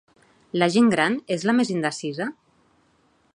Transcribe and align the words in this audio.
La 0.61 0.69
gent 0.75 0.87
gran 0.93 1.17
és 1.35 1.45
la 1.49 1.55
més 1.59 1.73
indecisa? 1.75 2.29